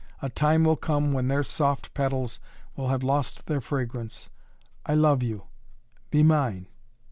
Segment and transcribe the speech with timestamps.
[0.19, 2.39] A time will come when their soft petals
[2.75, 4.29] will have lost their fragrance!
[4.83, 5.43] I love you
[6.09, 6.65] be mine!"